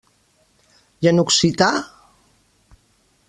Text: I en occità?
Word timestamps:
I 1.07 1.09
en 1.11 1.23
occità? 1.25 1.69